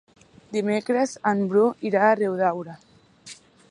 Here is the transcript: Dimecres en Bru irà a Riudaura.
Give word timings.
Dimecres 0.55 1.13
en 1.33 1.45
Bru 1.53 1.67
irà 1.91 2.03
a 2.09 2.19
Riudaura. 2.23 2.79